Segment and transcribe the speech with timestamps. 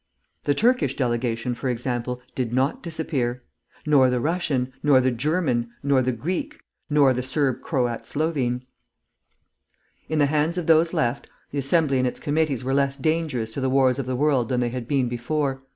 [0.45, 3.43] The Turkish delegation, for example, did not disappear.
[3.85, 8.65] Nor the Russian, nor the German, nor the Greek, nor the Serb Croat Slovene.
[10.09, 13.61] In the hands of those left, the Assembly and its committees were less dangerous to
[13.61, 15.61] the wars of the world than they had been before.